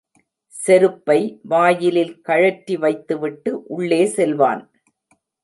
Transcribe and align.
செருப்பை 0.53 1.17
வாயிலில் 1.43 2.21
கழற்றி 2.21 2.77
வைத்து 2.77 3.17
விட்டு 3.19 3.53
உள்ளே 3.67 4.01
செல்வான். 4.17 4.63